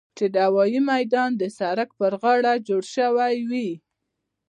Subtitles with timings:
[0.17, 3.69] چې د هوايي ميدان د سړک پر غاړه جوړ سوي وو.